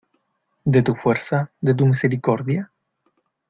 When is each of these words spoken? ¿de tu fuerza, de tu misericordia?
¿de 0.65 0.81
tu 0.81 0.95
fuerza, 0.95 1.51
de 1.61 1.75
tu 1.75 1.85
misericordia? 1.85 2.71